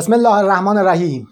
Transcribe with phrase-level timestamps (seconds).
[0.00, 1.28] بسم الله الرحمن الرحیم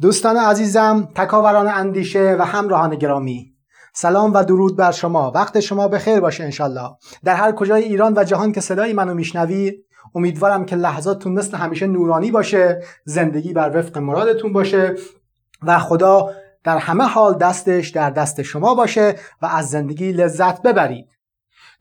[0.00, 3.54] دوستان عزیزم تکاوران اندیشه و همراهان گرامی
[3.92, 5.30] سلام و درود بر شما.
[5.34, 6.90] وقت شما به خیر باشه انشالله.
[7.24, 9.84] در هر کجای ایران و جهان که صدای منو میشنوید
[10.14, 14.94] امیدوارم که لحظاتتون مثل همیشه نورانی باشه زندگی بر وفق مرادتون باشه
[15.62, 16.30] و خدا
[16.64, 21.08] در همه حال دستش در دست شما باشه و از زندگی لذت ببرید.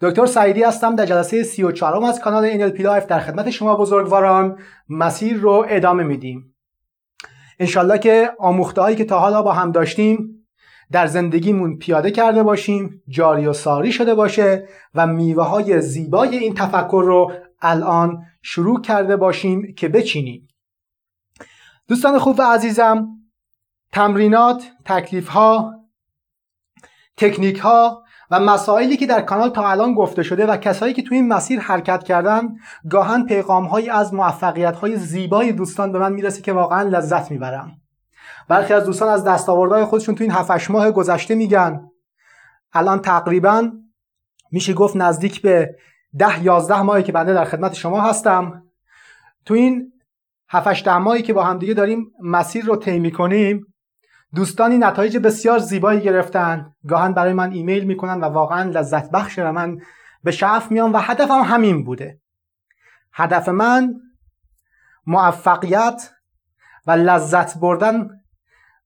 [0.04, 4.60] دکتر سعیدی هستم در جلسه 34 از کانال NLP Life در خدمت شما بزرگواران
[4.90, 6.56] مسیر رو ادامه میدیم.
[7.60, 10.46] انشالله که آموخته هایی که تا حالا با هم داشتیم
[10.92, 16.54] در زندگیمون پیاده کرده باشیم جاری و ساری شده باشه و میوه های زیبای این
[16.54, 20.48] تفکر رو الان شروع کرده باشیم که بچینیم.
[21.88, 23.08] دوستان خوب و عزیزم
[23.92, 25.74] تمرینات، تکلیف ها،
[27.18, 31.18] تکنیک ها و مسائلی که در کانال تا الان گفته شده و کسایی که توی
[31.18, 32.42] این مسیر حرکت کردن
[32.90, 37.72] گاهن پیغام هایی از موفقیت های زیبای دوستان به من می‌رسه که واقعا لذت می‌برم.
[38.48, 41.90] برخی از دوستان از دستاوردهای خودشون توی این 7 ماه گذشته میگن
[42.74, 43.72] الان تقریبا
[44.52, 45.76] میشه گفت نزدیک به
[46.18, 48.64] ده یازده ماهی که بنده در خدمت شما هستم.
[49.46, 49.94] تو این
[50.50, 53.73] 7 ماهی که با همدیگه داریم مسیر رو طی کنیم
[54.36, 56.76] دوستانی نتایج بسیار زیبایی گرفتن.
[56.88, 59.78] گاهن برای من ایمیل می‌کنن و واقعا لذت بخشه و من
[60.24, 62.20] به شعف میام و هدفم همین بوده.
[63.14, 63.94] هدف من
[65.06, 66.12] موفقیت
[66.88, 68.10] و لذت بردن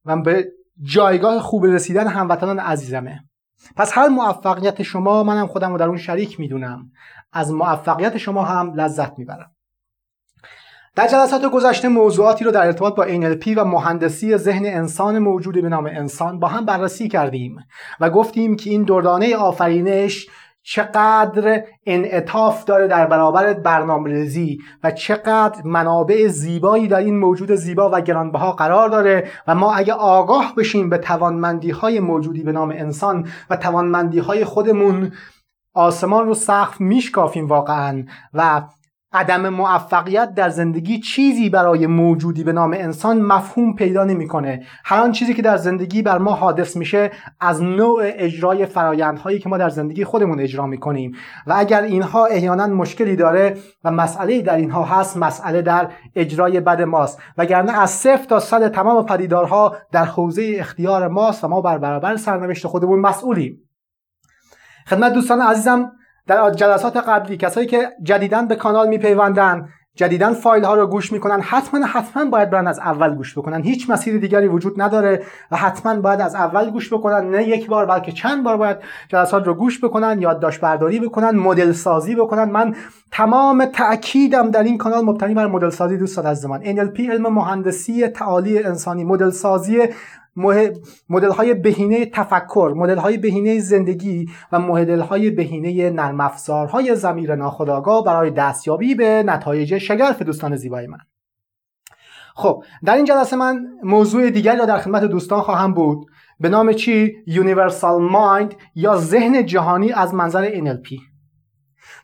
[0.06, 3.24] و به جایگاه خوب رسیدن هموطنان عزیزمه.
[3.76, 6.92] پس هر موفقیت شما منم خودم رو در اون شریک می‌دونم.
[7.32, 9.52] از موفقیت شما هم لذت می‌برم.
[10.98, 15.70] در جلسات گذشته موضوعاتی رو در ارتباط با NLP و مهندسی ذهن انسان موجود به
[15.70, 17.58] نام انسان با هم بررسی کردیم
[18.00, 20.28] و گفتیم که این دردانه آفرینش
[20.64, 28.02] چقدر انعطاف داره در برابر برنامه‌ریزی و چقدر منابع زیبایی در این موجود زیبا و
[28.02, 33.28] گرانبها قرار داره و ما اگه آگاه بشیم به توانمندی های موجودی به نام انسان
[33.50, 35.12] و توانمندی های خودمون
[35.74, 38.62] آسمان رو سقف میشکافیم واقعا و
[39.18, 44.64] عدم موفقیت در زندگی چیزی برای موجودی به نام انسان مفهوم پیدا نمی‌کنه.
[44.86, 49.50] هر آن چیزی که در زندگی بر ما حادث میشه از نوع اجرای فرایندهایی که
[49.50, 51.12] ما در زندگی خودمون اجرا می‌کنیم.
[51.48, 56.82] و اگر اینها احیانا مشکلی داره و مسئله در اینها هست مسئله در اجرای بد
[56.82, 57.22] ماست.
[57.38, 62.16] وگرنه از صفر تا صد تمام پدیدارها در حوزه اختیار ماست و ما بر برابر
[62.16, 63.58] سرنوشت خودمون مسئولیم.
[64.88, 65.92] خدمت دوستان عزیزم
[66.28, 71.42] در جلسات قبلی کسایی که جدیدن به کانال میپیوندن جدیدن فایل ها رو گوش می‌کنن
[71.42, 73.64] حتما حتما باید برن از اول گوش بکنن.
[73.64, 77.30] هیچ مسیر دیگری وجود نداره و حتما باید از اول گوش بکنن.
[77.30, 78.78] نه یک بار بلکه چند بار باید
[79.10, 82.44] جلسات رو گوش بکنن یادداشت برداری بکنن مدل سازی بکنن.
[82.44, 82.76] من
[83.12, 85.06] تمام تاکیدم در این کانال.
[85.06, 89.04] مبتنی بر مدل سازی دوست از زمان NLP علم مهندسی تعالی انسانی.
[89.04, 89.80] مدل سازی
[91.10, 97.36] مدل های بهینه تفکر مدل های بهینه زندگی و مدل های بهینه نرم افزارهای زمیر
[97.36, 101.00] ناخودآگاه برای دستیابی به نتایج شگرف دوستان زیبای من.
[102.36, 106.08] خب در این جلسه من موضوع دیگری را در خدمت دوستان خواهم بود.
[106.40, 111.07] به نام چی؟ Universal Mind یا ذهن جهانی از منظر NLP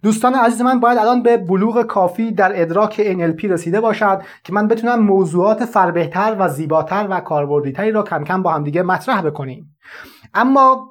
[0.04, 4.68] دوستان عزیز من باید الان به بلوغ کافی در ادراک NLP رسیده باشد که من
[4.68, 9.76] بتونم موضوعات فربهتر و زیباتر و کاربردیتری را کم کم با هم دیگه مطرح بکنیم.
[10.34, 10.90] اما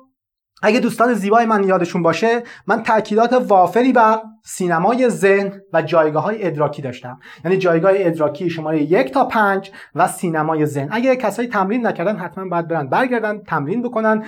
[0.63, 6.47] اگه دوستان زیبای من یادشون باشه من تاکیدات وافری بر سینمای ذهن و جایگاه های
[6.47, 7.21] ادراکی داشتم.
[7.45, 10.89] یعنی جایگاه ادراکی شماره یک تا پنج و سینمای ذهن.
[10.91, 14.25] اگه کسایی تمرین نکردن حتما باید برن برگردن تمرین بکنن.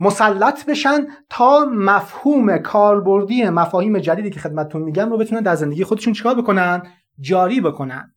[0.00, 6.12] مسلط بشن تا مفهوم کاربردی مفاهیم جدیدی که خدمتتون میگم رو بتونن در زندگی خودشون
[6.12, 6.82] چیکار بکنن؟
[7.20, 8.14] جاری بکنن.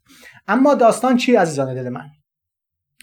[0.48, 2.06] اما داستان چی عزیزان دل من؟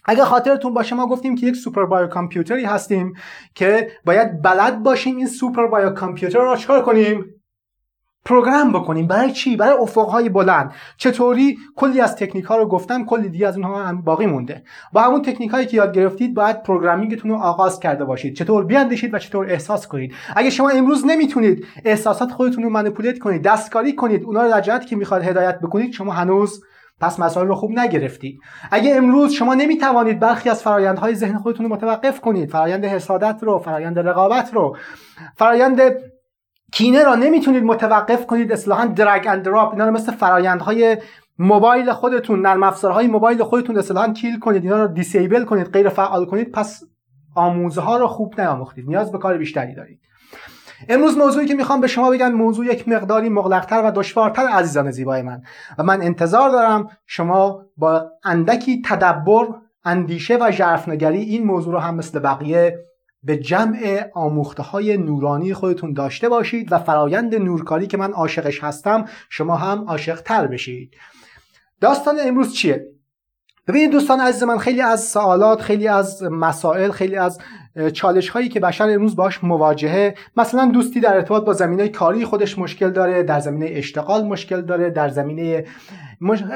[0.05, 3.13] اگر خاطرتون باشه ما گفتیم که یک سوپر بایو کامپیوتری هستیم
[3.55, 7.25] که باید بلد باشیم این super bio computer رو چکار کنیم؟
[8.25, 9.07] program بکنیم.
[9.07, 10.73] برای چی؟ برای افقهای بلند.
[10.97, 14.63] چطوری؟ کلی از تکنیک ها رو گفتم کلی دیگه از اونها هم باقی مونده.
[14.93, 18.37] با همون تکنیک هایی که یاد گرفتید باید programming تون رو آغاز کرده باشید.
[18.37, 20.15] چطور بیاندیشید و چطور احساس کنید.
[20.37, 24.97] اگه شما امروز نمی‌تونید احساسات خودتون رو manipulate کنید دستکاری کنید اونا رو در که
[24.97, 26.65] می‌خواد هدایت بکنید شما هنوز
[27.01, 28.41] پس مسائل رو خوب نگرفتید.
[28.71, 33.59] اگه امروز شما نمی‌توانید برخی از فرایندهای ذهن خودتون رو متوقف کنید فرایند حسادت رو
[33.59, 34.77] فرایند رقابت رو
[35.37, 35.81] فرایند
[36.75, 40.97] کینه را نمی‌تونید متوقف کنید اصطلاحا drag and drop اینا رو مثل فرایندهای
[41.39, 46.27] موبایل خودتون نرم افزارهای موبایل خودتون اصطلاحا kill کنید اینا رو disable کنید غیر فعال
[46.27, 46.83] کنید پس
[47.35, 50.01] آموزه ها رو خوب نیاموختید نیاز به کار بیشتری دارید.
[50.89, 55.23] امروز موضوعی که می‌خوام به شما بگم موضوع یک مقداری مغلقتر و دشوارتر عزیزان زیبای
[55.23, 55.43] من.
[55.79, 59.47] و من انتظار دارم شما با اندکی تدبر
[59.85, 62.79] اندیشه و ژرفنگری این موضوع رو هم مثل بقیه
[63.25, 69.05] به جمع آموخته های نورانی خودتون داشته باشید و فرایند نورکاری که من عاشقش هستم
[69.31, 70.95] شما هم عاشق تر بشید.
[71.81, 72.87] داستان امروز چیه؟
[73.69, 77.41] ببینید دوستان عزیز من خیلی از سوالات خیلی از مسائل خیلی از
[77.93, 80.15] چالش هایی که بشر امروز باش مواجهه.
[80.37, 84.91] مثلا دوستی در ارتباط با زمینه کاری خودش مشکل داره در زمینه اشتغال مشکل داره
[84.91, 85.65] در زمینه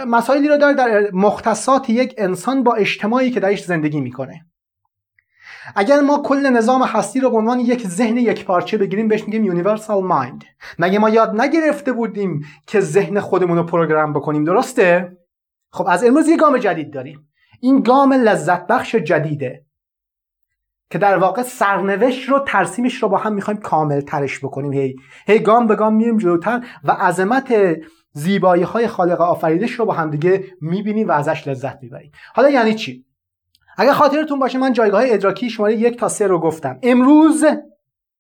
[0.09, 4.48] مسائلی رو داره در مختصات یک انسان با اجتماعی که درش زندگی می‌کنه.
[5.77, 9.45] اگر ما کل نظام هستی رو به عنوان یک ذهن یک پارچه بگیریم بهش میگیم
[9.45, 10.45] universal mind
[10.79, 15.17] مگه ما یاد نگرفته بودیم که ذهن خودمون رو program بکنیم؟ درسته؟
[15.73, 17.29] خب از امروز یه گام جدید داریم.
[17.61, 19.65] این گام لذت بخش جدیده
[20.91, 24.73] که در واقع سرنوشت رو ترسیمش رو با هم می‌خوایم کامل ترش بکنیم.
[24.73, 27.77] هی هی گام به گام میریم جلوتر و عظمت
[28.13, 32.11] زیبایی های خالق آفریدش رو با هم دیگه می‌بینیم و ازش لذت می‌بریم.
[32.35, 33.08] حالا یعنی چی؟
[33.79, 36.79] اگر خاطرتون باشه من جایگاه ادراکی شماره یک تا سه رو گفتم.
[36.83, 37.45] امروز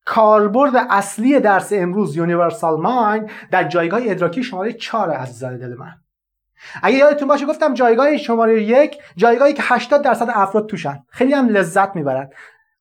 [0.04, 5.94] کاربرد اصلی درس امروز یونیورسال مایند در جایگاه ادراکی شماره چهار از دل من.
[6.82, 10.98] اگه یادتون باشه گفتم جایگاه شماره یک جایگاهی که 80 درصد افراد توشن.
[11.08, 12.30] خیلی هم لذت می‌برن.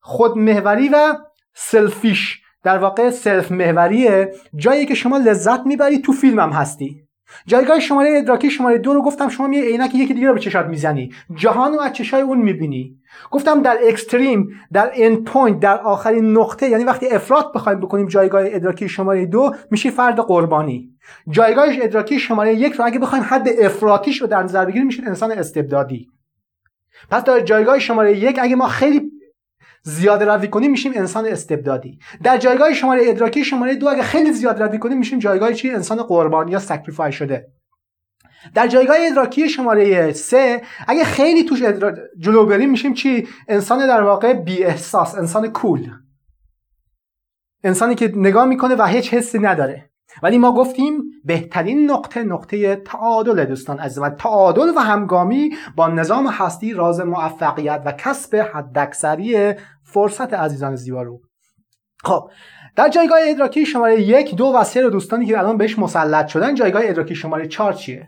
[0.00, 1.14] خود محوری و
[1.54, 2.42] selfish.
[2.62, 7.07] در واقع self محوریه جایی که شما لذت می‌بری تو فیلم هم هستی.
[7.46, 10.66] جایگاه شماره ادراکی شماره دو رو گفتم شما یه عینک یکی دیگه رو به چشات
[10.66, 11.12] می‌زنی.
[11.34, 12.98] جهان رو از چشای اون می‌بینی.
[13.30, 18.42] گفتم در extreme در end point در آخرین نقطه یعنی وقتی افراد بخوایم بکنیم جایگاه
[18.44, 20.90] ادراکی شماره دو میشی فرد قربانی.
[21.30, 25.32] جایگاه ادراکی شماره یک رو اگه بخوایم حد افراطیش رو در نظر بگیریم میشید انسان
[25.32, 26.08] استبدادی.
[27.10, 29.07] پس در جایگاه شماره یک اگه ما خیلی
[29.82, 31.98] زیاده روی کنیم میشیم انسان استبدادی.
[32.22, 36.02] در جایگاه شماره ادراکی شماره دو اگه خیلی زیاده روی کنیم میشیم جایگاه چی؟ انسان
[36.02, 37.52] قربانی یا sacrify شده.
[38.54, 41.94] در جایگاه ادراکی شماره سه اگه خیلی توش ادرا...
[42.18, 45.90] جلو بریم میشیم چی؟ انسان در واقع بی احساس انسان cool.
[47.64, 49.90] انسانی که نگاه می‌کنه و هیچ حسی نداره.
[50.22, 56.26] ولی ما گفتیم بهترین نقطه نقطه تعادل دوستان از من تعادل و همگامی با نظام
[56.26, 61.20] هستی راز موفقیت و کسب حداکثری فرصت عزیزان زیبا رو.
[62.04, 62.30] خب
[62.76, 66.54] در جایگاه ادراکی شماره یک دو و سه رو دوستانی که الان بهش مسلط شدن
[66.54, 68.06] جایگاه ادراکی شماره چهار چیه؟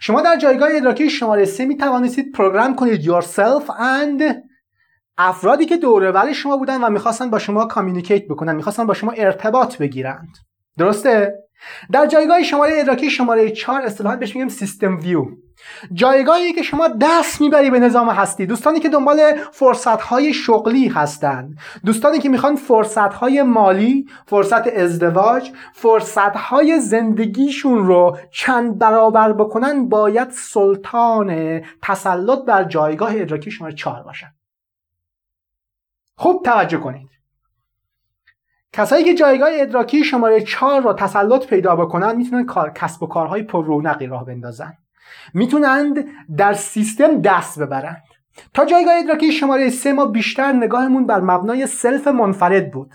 [0.00, 4.34] شما در جایگاه ادراکی شماره سه می توانستید program کنید yourself and
[5.18, 9.78] افرادی که دوره شما بودن و می‌خواستن با شما communicate بکنن می‌خواستن با شما ارتباط
[9.78, 10.45] بگیرند.
[10.78, 11.34] درسته؟
[11.92, 15.26] در جایگاه شماره ادراکی شماره 4 اصطلاحا بهش میگیم system view.
[15.92, 21.58] جایگاهی که شما دست می‌بری به نظام هستی دوستانی که دنبال فرصت های شغلی هستند
[21.84, 29.88] دوستانی که می‌خوان فرصت های مالی فرصت ازدواج فرصت های زندگیشون رو چند برابر بکنن
[29.88, 34.34] باید سلطان تسلط بر جایگاه ادراکی شماره 4 باشن.
[36.18, 37.15] خوب توجه کنید.
[38.76, 43.64] کسایی که جایگاه ادراکی شماره 4 را تسلط پیدا بکنن می‌تونن کسب و کارهای پر
[43.64, 44.72] رونقی راه بندازن.
[45.34, 46.04] می‌تونند
[46.36, 48.02] در سیستم دست ببرند.
[48.54, 52.94] تا جایگاه ادراکی شماره 3 ما بیشتر نگاهمون بر مبنای self منفرد بود.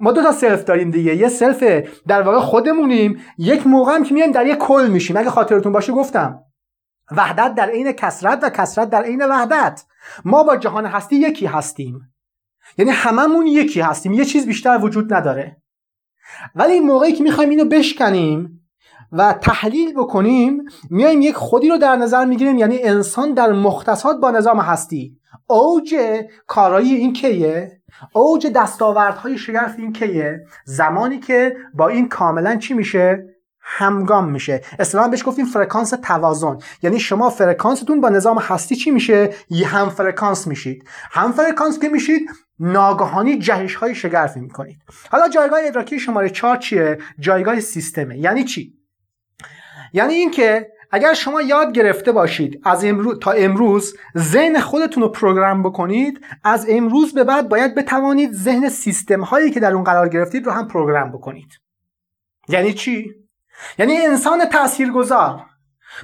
[0.00, 1.16] ما دو تا self داریم دیگه.
[1.16, 3.20] یه self در واقع خودمونیم.
[3.38, 5.16] یک موقع هم که میایم در یک کل میشیم.
[5.16, 6.38] اگه خاطرتون باشه گفتم.
[7.16, 9.84] وحدت در عین کثرت و کثرت در عین وحدت.
[10.24, 12.11] ما با جهان هستی یکی هستیم.
[12.78, 14.12] یعنی هممون یکی هستیم.
[14.12, 15.56] یه چیز بیشتر وجود نداره.
[16.54, 18.68] ولی موقعی که می‌خوایم اینو بشکنیم
[19.12, 22.58] و تحلیل بکنیم میایم یک خودی رو در نظر می‌گیریم.
[22.58, 25.18] یعنی انسان در مختصات با نظام هستی.
[25.46, 25.94] اوج
[26.46, 27.80] کارایی این کیه؟
[28.12, 33.31] اوج دستاوردهای شگرف این کیه؟ زمانی که با این کاملا چی میشه؟
[33.62, 34.62] همگام میشه.
[34.78, 36.58] اصطلاحا بهش گفتیم فرکانس توازن.
[36.82, 40.88] یعنی شما فرکانستون با نظام هستی چی میشه؟ یه هم فرکانس میشید.
[41.10, 44.78] هم فرکانس که میشید ناگهانی جهش های شگرفی می‌کنید.
[45.10, 48.18] حالا جایگاه ادراکی شماره 4 چیه؟ جایگاه سیستمه.
[48.18, 48.74] یعنی چی؟
[49.92, 55.62] یعنی اینکه اگر شما یاد گرفته باشید از امروز تا امروز ذهن خودتون رو program
[55.62, 60.46] بکنید از امروز به بعد باید بتوانید ذهن سیستم هایی که در اون قرار گرفتید
[60.46, 61.48] رو هم program بکنید.
[62.48, 63.21] یعنی چی؟
[63.78, 65.46] یعنی انسان تاثیرگذار.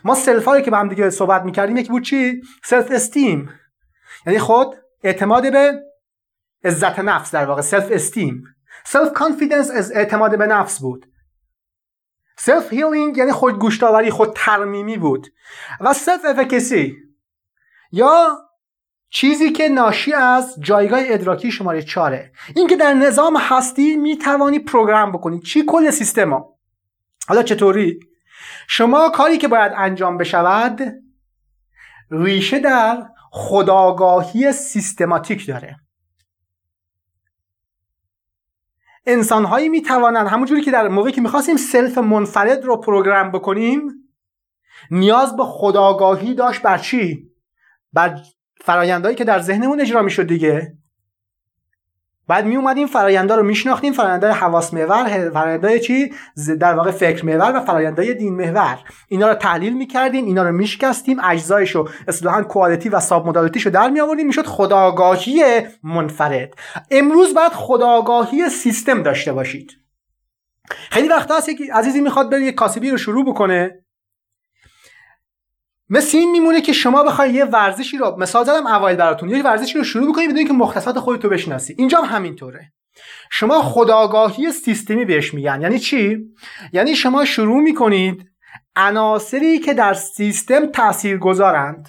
[0.05, 3.50] ما self هایی که با هم دیگه صحبت می‌کردیم یکی بود چی؟ self esteem
[4.26, 5.83] یعنی خود اعتماد به
[6.64, 8.45] عزت نفس در واقع سلف استیم
[8.85, 11.07] سلف کانفیدنس از اعتماد به نفس بود.
[12.37, 15.26] سلف هیلینگ یعنی خود گوشتاوری خود ترمیمی بود.
[15.81, 16.97] و سلف افکسی
[17.93, 18.38] یا
[19.11, 24.59] چیزی که ناشی از جایگاه ادراکی شماره چاره این که در نظام هستی می توانی
[24.59, 25.40] پروگرام بکنی.
[25.40, 26.57] چی کل سیستم ها؟
[27.28, 28.00] حالا چطوری؟
[28.68, 30.80] شما کاری که باید انجام بشود
[32.11, 35.76] ریشه در خودآگاهی سیستماتیک داره.
[39.06, 43.92] انسان هایی می توانند همونجوری که در موقعی که می‌خواستیم self منفرد رو program بکنیم
[44.90, 47.30] نیاز به خودآگاهی داشت بر چی؟
[47.92, 48.20] بر
[48.61, 50.77] فرایندهایی که در ذهنمون اجرا می‌شد دیگه.
[52.28, 53.92] بعد می اومدیم فرایندها رو میشناختیم.
[53.92, 56.12] فرآیندهای حواس محور فرآیندهای چی؟
[56.61, 58.78] در واقع فکر محور و فرآیندهای دین محور.
[59.08, 63.73] اینا رو تحلیل می‌کردیم اینا رو میشکستیم اجزایش رو اصطلاحا کوالیتی و ساب مدالیتیش رو
[63.73, 65.42] در می آوردیم می‌شد خداگاهی
[65.82, 66.54] منفرد.
[66.90, 69.73] امروز باید خداگاهی سیستم داشته باشید.
[70.90, 73.85] خیلی وقتا هست که عزیزی می‌خواد بره یه کاسبی رو شروع بکنه.
[75.90, 79.78] مثل این میمونه که شما بخوای یه ورزشی رو مثال زدم اوایل براتون یه ورزشی
[79.78, 81.75] رو شروع بکنی بدونی که مختصات خودتو بشناسی.
[81.78, 82.73] اینجا هم همینطوره.
[83.30, 85.62] شما خداگاهی سیستمی بهش میگن.
[85.62, 86.18] یعنی چی؟
[86.73, 88.30] یعنی شما شروع می‌کنید
[88.76, 91.88] عناصری که در سیستم تأثیر گذارند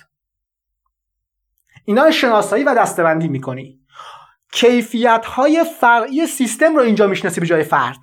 [1.85, 3.79] اینا رو شناسایی و دستبندی می‌کنی.
[4.51, 7.99] کیفیت های فرعی سیستم رو اینجا می‌شناسی به جای فرد.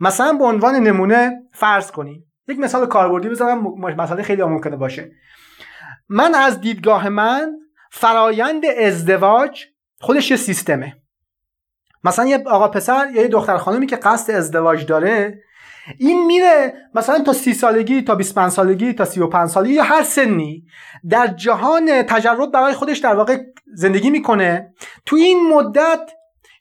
[0.00, 5.10] مثلا به عنوان نمونه فرض کنید یک مثال کاربردی بزنم مسئله خیلی ممکنه باشه.
[6.08, 7.52] من از دیدگاه من
[7.90, 9.64] فرایند ازدواج
[10.00, 10.96] خودش یه سیستمه.
[12.04, 15.42] مثلا یه آقا پسر یا یه دختر خانمی که قصد ازدواج داره
[15.98, 20.66] این میره مثلا تا سی سالگی تا 25 سالگی تا 35 سالگی یا هر سنی
[21.10, 23.38] در جهان تجرد برای خودش در واقع
[23.74, 24.74] زندگی می‌کنه.
[25.06, 26.10] تو این مدت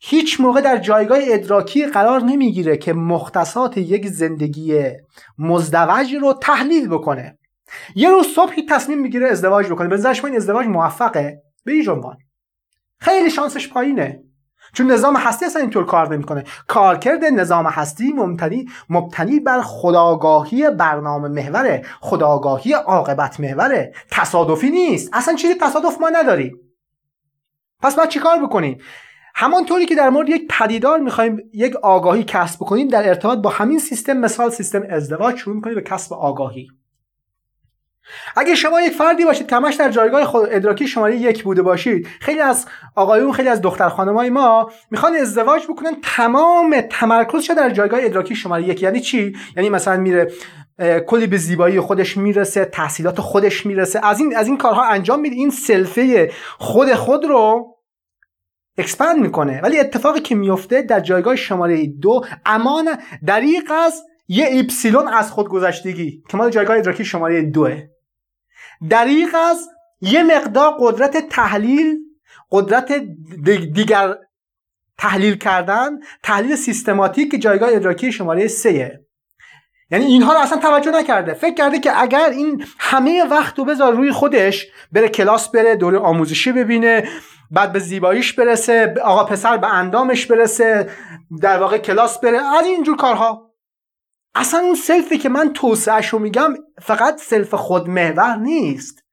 [0.08, 4.92] هیچ موقع در جایگاه ادراکی قرار نمی‌گیره که مختصات یک زندگی
[5.38, 7.38] مزدوج رو تحلیل بکنه.
[7.96, 9.88] یه روز صبحی تصمیم می‌گیره ازدواج بکنه.
[9.88, 11.42] به نظرش این ازدواج موفقه.
[11.64, 12.18] به این جنبان
[13.00, 14.24] خیلی شانسش پایینه.
[14.74, 16.44] چون نظام هستی اصلا اینطور کار نمی‌کنه.
[16.68, 21.86] کارکرد نظام هستی مبتنی مبتنی بر خداگاهی برنامه محوره.
[22.02, 23.94] خداگاهی عاقبت محوره.
[24.12, 25.10] تصادفی نیست.
[25.14, 26.60] اصلا چیزی تصادف ما نداریم
[27.82, 28.78] پس باید چیکار بکنیم؟
[29.38, 33.80] همانطوری که در مورد یک پدیدار می‌خوایم یک آگاهی کسب کنیم در ارتباط با همین
[33.80, 36.68] سیستم مثال سیستم ازدواج شروع می‌کنیم به کسب آگاهی.
[38.36, 42.08] اگه شما یک فردی باشید که همش در جایگاه خود ادراکی شماره یک بوده باشید
[42.20, 42.66] خیلی از
[42.96, 48.64] آقایون خیلی از دختر خانمای ما می‌خوان ازدواج بکنن تمام تمرکزش در جایگاه ادراکی شماره
[48.64, 48.84] یک.
[48.84, 50.32] یعنی چی؟ یعنی مثلا میره
[51.08, 54.06] کلی به زیبایی خودش می‌رسه تحصیلات خودش می‌رسه.
[54.06, 55.36] از این از این کارها انجام میده.
[55.36, 57.75] این self ه خود خود رو
[58.78, 59.62] expand می‌کنه.
[59.64, 62.98] ولی اتفاقی که میفته در جایگاه شماره دو اما
[63.28, 67.84] دریغ از یه اپسیلون از خودگذشتگی که مال جایگاه ادراکی شماره دوه
[68.90, 69.70] دریق از
[70.02, 71.98] یه مقدار قدرت تحلیل
[72.52, 72.92] قدرت
[73.74, 74.16] دیگر
[74.98, 79.00] تحلیل کردن تحلیل سیستماتیک که جایگاه ادراکی شماره سه
[79.92, 81.34] یعنی اینها رو اصلا توجه نکرده.
[81.34, 85.98] فکر کرده که اگر این همه وقت رو بذار روی خودش بره کلاس بره دوره
[85.98, 87.10] آموزشی ببینه
[87.52, 90.90] بعد به زیباییش برسه آقا پسر به اندامش برسه
[91.42, 92.38] در واقع کلاس بره.
[92.38, 93.52] از اینجور کارها.
[94.36, 99.05] اصلا اون self ی که من توسعه‌ش رو میگم فقط self خودمحور نیست.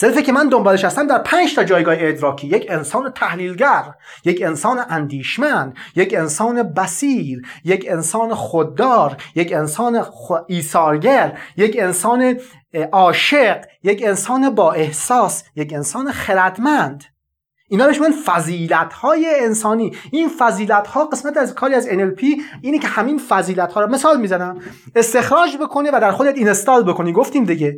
[0.00, 2.46] self ی که من دنبالش هستم در پنج تا جایگاه ادراکی.
[2.46, 3.84] یک انسان تحلیلگر
[4.24, 10.04] یک انسان اندیشمند یک انسان بصیر یک انسان خوددار یک انسان
[10.46, 12.36] ایثارگر یک انسان
[12.92, 17.04] عاشق یک انسان با احساس یک انسان خردمند.
[17.68, 19.96] اینا بهش میگن فضیلت های انسانی.
[20.12, 22.24] این فضیلت ها قسمت از کاری از NLP
[22.62, 24.60] اینه که همین فضیلت ها رو مثال می‌زنم.
[24.94, 27.12] استخراج بکنی و در خودت اینستال بکنی.
[27.12, 27.76] گفتیم دیگه.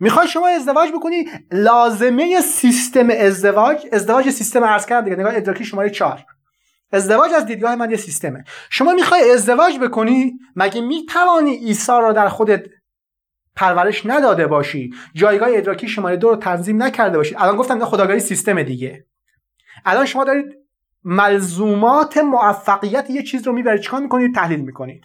[0.00, 5.90] می‌خوای شما ازدواج بکنی؟ لازمه سیستم ازدواج ازدواج سیستم عرض کردم دیگه نگاه ادراکی شماره
[5.90, 6.24] چهار.
[6.92, 8.44] ازدواج از دیدگاه من یه سیستمه.
[8.70, 12.66] شما می‌خوای ازدواج بکنی؟ مگه می‌توانی عیسی را در خودت
[13.56, 17.34] پرورش نداده باشی؟ جایگاه ادراکی شماره دو رو تنظیم نکرده باشی.
[17.38, 19.06] الان گفتم خداگاهی سیستم دیگه.
[19.84, 20.46] الان شما دارید
[21.04, 23.80] ملزومات موفقیت یه چیز رو می‌برید.
[23.80, 25.04] چیکار می‌کنید؟ تحلیل می‌کنید.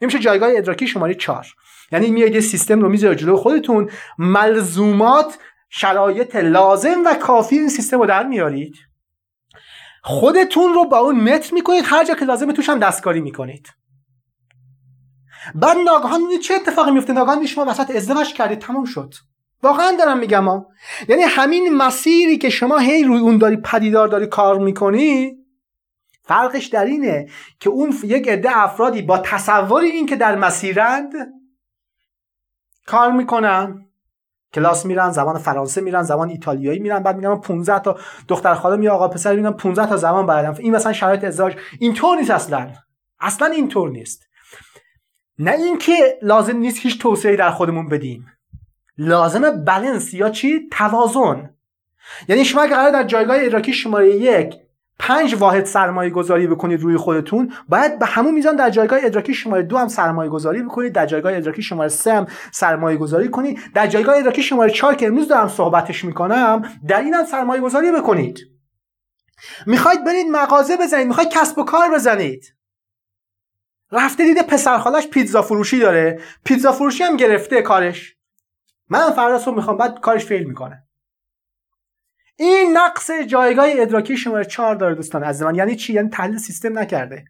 [0.00, 1.46] این جایگاه ادراکی شماره 4
[1.92, 5.38] یعنی میاید یه سیستم رو می‌ذارید جلو خودتون ملزومات
[5.68, 8.74] شرایط لازم و کافی این سیستم رو در میارید.
[10.02, 13.68] خودتون رو با اون متر می‌کنید هر جا که لازمه توش هم دستکاری می‌کنید.
[15.54, 18.58] بعد ناگهان چه اتفاقی میفته ناگهان شما وسط ازدواج کردید.
[18.58, 19.14] تمام شد.
[19.62, 20.66] واقعا دارم میگم ها.
[21.08, 25.32] یعنی همین مسیری که شما هی روی اون داری پدیدار داری کار می‌کنی
[26.22, 27.28] فرقش در اینه
[27.60, 31.12] که اون یک عده افرادی با تصور این که در مسیرند
[32.86, 33.86] کار می‌کنن
[34.54, 37.98] کلاس میرن زبان فرانسه میرن زبان ایتالیایی میرن بعد میگن 15 تا
[38.28, 42.16] دختر خاله می آقا پسر میگن 15 تا زبان بلدم این مثلا شرایط ازدواج اینطور
[42.16, 42.70] نیست اصلا.
[43.20, 44.26] اصلا اینطور نیست.
[45.38, 48.26] نه اینکه لازم نیست هیچ توسعه در خودمون بدیم.
[48.98, 51.50] لازمه بلنس یا چی؟ توازن.
[52.28, 54.54] یعنی شما اگه قرار در جایگاه ادراکی شماره یک
[54.98, 59.62] پنج واحد سرمایه گذاری بکنید روی خودتون باید به همون میزان در جایگاه ادراکی شماره
[59.62, 63.58] دو هم سرمایه گذاری بکنید در جایگاه ادراکی شماره سه هم سرمایه گذاری کنید.
[63.74, 67.92] در جایگاه ادراکی شماره چهار که امروز دارم صحبتش می‌کنم در این هم سرمایه گذاری
[67.92, 68.38] بکنید.
[69.66, 72.54] می‌خواید برید مغازه بزنید می‌خواید کسب و کار بزنید.
[73.92, 76.20] رفته دیده پسر خالش پیتزا فروشی داره.
[76.44, 78.16] پیتزا فروشی هم گرفته کارش.
[78.88, 80.83] من فردا می‌خوام بعد کارش فیل می‌کنه.
[82.36, 86.78] این نقص جایگاه ادراکی شماره چهار داره دوستان از من یعنی چی؟ یعنی تحلیل سیستم
[86.78, 87.24] نکرده.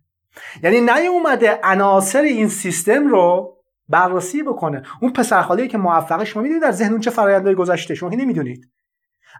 [0.62, 3.56] یعنی نیومده عناصر این سیستم رو
[3.88, 4.82] بررسی بکنه.
[5.02, 8.70] اون پسرخاله که موفقه شما می‌دونید در ذهن اون چه فرآیندهای گذشته؟ شما نمی‌دونید.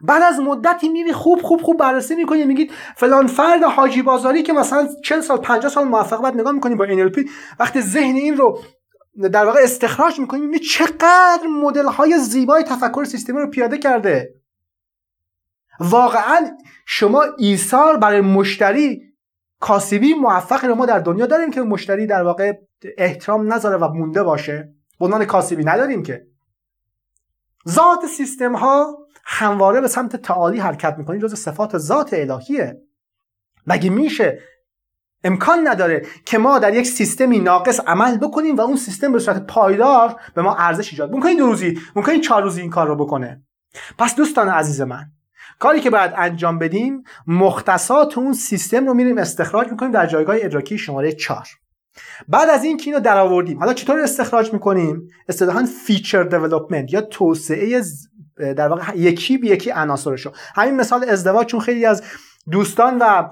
[0.03, 4.53] بعد از مدتی میری خوب خوب خوب بررسی می‌کنی میگید فلان فرد حاجی بازاری که
[4.53, 8.61] مثلا 40 سال 50 سال موفق بعد نگاه می‌کنی با NLP وقتی ذهن این رو
[9.33, 14.35] در واقع استخراج می‌کنی می‌بینی چقدر مدل های زیبای تفکر سیستمی رو پیاده کرده.
[15.81, 19.03] واقعا شما ایثار برای مشتری
[19.61, 22.53] کاسبی موفق رو ما در دنیا داریم که مشتری در واقع
[22.99, 24.75] احترام نذاره و مونده باشه.
[25.01, 26.27] عنوان کاسبی نداریم که.
[27.69, 32.81] ذات سیستم ها همواره به سمت تعالی حرکت می‌کنید جز صفات ذات الهیه.
[33.67, 34.39] مگه میشه؟
[35.25, 39.47] امکان نداره که ما در یک سیستمی ناقص عمل بکنیم و اون سیستم به صورت
[39.47, 41.13] پایدار به ما ارزش ایجاد.
[41.13, 43.43] ممکن دو روزی ممکن چهار روزی این کار رو بکنه.
[43.99, 45.14] پس دوستان عزیز من
[45.59, 50.79] کاری که باید انجام بدیم مختصات اون سیستم رو میریم استخراج می‌کنیم در جایگاه ادراکی
[50.79, 51.47] شماره 4
[52.29, 57.01] بعد از این که اینو در آوردیم حالا چطور استخراج می‌کنیم؟ اصطلاحا feature development یا
[57.01, 57.83] توسعه
[58.37, 60.33] در واقع یکی به یکی عناصرشو.
[60.55, 62.03] همین مثال ازدواج چون خیلی از
[62.51, 63.29] دوستان و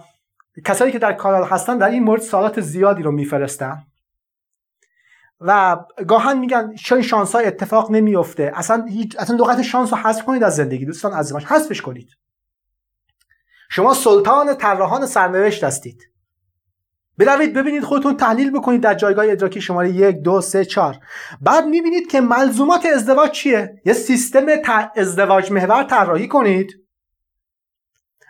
[0.65, 3.83] کسایی که در کانال هستن در این مورد سالات زیادی رو میفرستن.
[5.45, 10.25] و گاهن میگن چون شانس های اتفاق نمیفته اصلا هیچ اصلا لغت شانس رو حذف
[10.25, 10.85] کنید از زندگی.
[10.85, 12.09] دوستان عزیزم حذفش کنید.
[13.71, 16.03] شما سلطان طراحان سرنوشت هستید.
[17.19, 20.99] بروید ببینید خودتون تحلیل بکنید در جایگاه ادراکی شماره یک دو سه چهار.
[21.41, 24.47] بعد می‌بینید که ملزومات ازدواج چیه؟ یه سیستم
[24.97, 26.73] ازدواج محور طراحی کنید.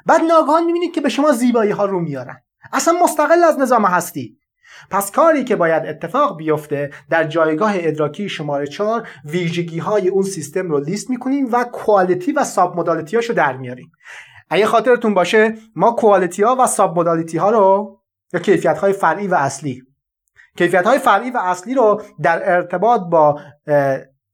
[0.06, 2.42] بعد ناگهان می‌بینید که به شما زیبایی ها رو میارن.
[2.72, 4.38] اصلا مستقل از نظام هستی.
[4.90, 10.70] پس کاری که باید اتفاق بیفته در جایگاه ادراکی شماره 4 ویژگی های اون سیستم
[10.70, 13.92] رو لیست می‌کنیم و کوالیتی و ساب مدالیتی هاشو در میاریم.
[14.50, 17.98] اگه خاطرتون باشه ما کوالیتی ها و ساب مدالیتی ها رو
[18.32, 19.82] یا کیفیت های فرعی و اصلی
[20.56, 23.40] کیفیت های فرعی و اصلی رو در ارتباط با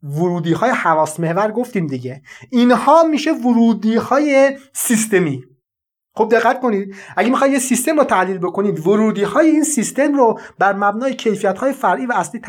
[0.03, 2.23] ورودی های حواس محور گفتیم دیگه.
[2.51, 5.45] اینها میشه ورودی های سیستمی.
[6.19, 10.41] خب دقت کنید اگه می‌خواید یه سیستم رو تحلیل بکنید ورودی های این سیستم رو
[10.59, 12.41] بر مبنای کیفیت های فرعی و اصلی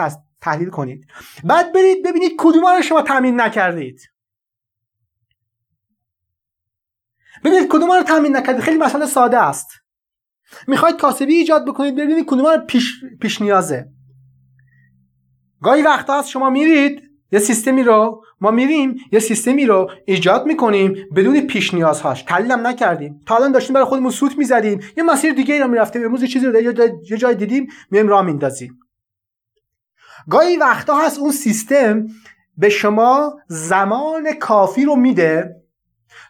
[0.42, 1.08] تحلیل کنید.
[1.44, 4.02] بعد برید ببینید کدوم رو شما تامین نکردید.
[7.44, 9.68] ببینید کدوم رو تامین نکردید خیلی مسئله ساده است.
[10.68, 13.90] می‌خواید کاسبی ایجاد بکنید ببینید کدوم رو پیش, پیش نیازه.
[15.62, 20.96] گاهی وقتا هست شما میرید یه سیستمی رو ما میریم یه سیستمی رو ایجاد می‌کنیم
[21.15, 22.24] بدون پیش نیازهاش.
[22.24, 23.22] تحلیلم نکردیم.
[23.26, 24.80] تا الان داشتیم برای خودمون سوت می‌زدیم.
[24.98, 26.06] یه مسیر دیگه ای رو می‌رفتیم.
[26.06, 26.62] امروز یه چیزی رو
[27.12, 28.80] یه جای دیدیم میایم راه میندازیم.
[30.30, 32.08] گاهی وقتا هست اون سیستم
[32.58, 35.56] به شما زمان کافی رو میده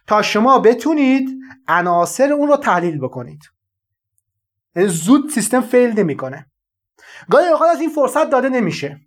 [0.06, 1.30] تا شما بتونید
[1.68, 3.42] عناصر اون رو تحلیل بکنید.
[4.76, 6.46] یعنی زود سیستم فیل نمی‌کنه.
[7.30, 9.00] گاهی اوقات از این فرصت داده نمیشه.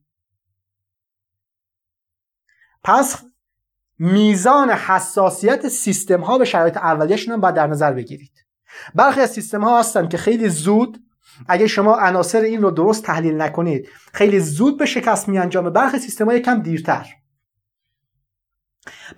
[2.84, 3.24] پس
[4.00, 8.46] میزان حساسیت سیستم ها به شرایط اولیهشون هم باید در نظر بگیرید.
[8.96, 11.04] برخی از سیستم ها هستن که خیلی زود
[11.48, 16.00] اگه شما عناصر این رو درست تحلیل نکنید خیلی زود به شکست می انجامه برخی
[16.00, 17.08] سیستم ها یکم دیرتر.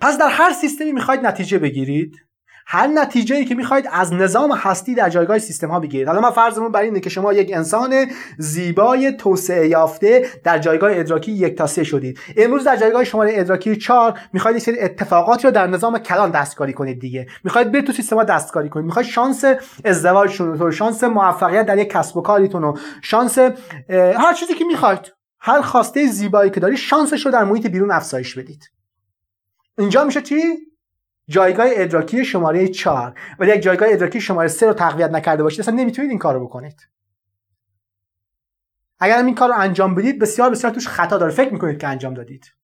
[0.00, 2.25] پس در هر سیستمی می‌خواید نتیجه بگیرید.
[2.68, 6.08] هر نتیجه ای که می‌خواید از نظام هستی در جایگاه سیستم ها بگیرید.
[6.08, 8.06] حالا من فرضمون بر اینه که شما یک انسان
[8.38, 12.20] زیبای توسعه یافته در جایگاه ادراکی یک تا سه شدید.
[12.36, 17.00] امروز در جایگاه شماره ادراکی 4 می‌خواید سری اتفاقات رو در نظام کلان دستکاری کنید
[17.00, 17.26] دیگه.
[17.44, 18.86] می‌خواید برید تو سیستم ها دستکاری کنید.
[18.86, 19.44] می‌خواید شانس
[19.84, 23.38] ازدواجتون رو شانس موفقیت در یک کسب و کاریتون رو شانس
[23.88, 28.38] هر چیزی که می‌خواید هر خواسته زیبایی که داری شانسش رو در محیط بیرون افزایش
[28.38, 28.70] بدید.
[29.78, 30.36] اینجا میشه چی؟
[31.28, 35.74] جایگاه ادراکی شماره 4 ولی یک جایگاه ادراکی شماره 3 رو تقویت نکرده باشید اصلا
[35.74, 36.88] نمی‌تونید این کارو بکنید.
[38.98, 41.32] اگر این کار رو انجام بدید بسیار بسیار توش خطا داره.
[41.32, 42.55] فکر می‌کنید که انجام دادید.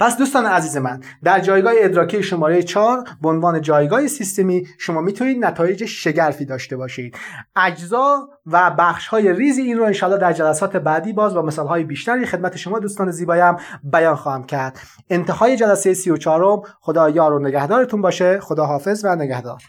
[0.00, 5.44] پس دوستان عزیز من در جایگاه ادراکی شماره 4 به عنوان جایگاه سیستمی شما می‌تونید
[5.44, 7.16] نتایج شگرفی داشته باشید.
[7.56, 11.84] اجزا و بخش های ریزی این رو انشاءالله در جلسات بعدی باز با مثال های
[11.84, 14.78] بیشتری خدمت شما دوستان زیبایم بیان خواهم کرد.
[15.10, 18.40] انتهای جلسه 34 خدا یار و نگهدارتون باشه.
[18.40, 19.62] خدا حافظ و نگهدار.